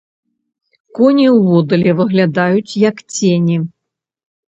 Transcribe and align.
Коні 0.99 1.27
ўводдалі 1.35 1.91
выглядаюць, 2.01 2.67
як 2.89 3.07
цені. 3.15 3.57